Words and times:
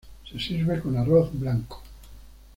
Se 0.27 0.39
sirve 0.39 0.79
con 0.79 0.97
arroz 0.97 1.29
blanco. 1.31 1.83